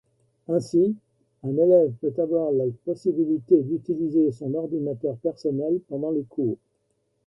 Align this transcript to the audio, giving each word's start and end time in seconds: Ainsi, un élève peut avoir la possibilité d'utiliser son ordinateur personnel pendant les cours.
Ainsi, 0.47 0.95
un 1.43 1.55
élève 1.55 1.93
peut 2.01 2.15
avoir 2.17 2.51
la 2.53 2.63
possibilité 2.85 3.61
d'utiliser 3.61 4.31
son 4.31 4.55
ordinateur 4.55 5.15
personnel 5.17 5.79
pendant 5.89 6.09
les 6.09 6.23
cours. 6.23 6.57